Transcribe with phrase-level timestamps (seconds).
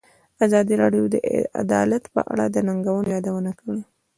[0.45, 1.15] ازادي راډیو د
[1.63, 3.81] عدالت په اړه د ننګونو یادونه کړې.